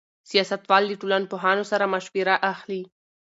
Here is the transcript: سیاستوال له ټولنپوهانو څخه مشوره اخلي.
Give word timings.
سیاستوال 0.29 0.83
له 0.89 0.95
ټولنپوهانو 1.01 1.63
څخه 1.71 1.85
مشوره 1.93 2.35
اخلي. 2.51 2.81